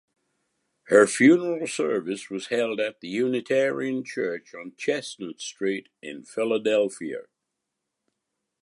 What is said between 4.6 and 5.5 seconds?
Chestnut